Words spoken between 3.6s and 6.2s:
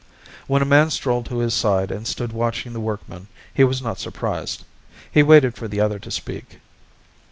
was not surprised. He waited for the other to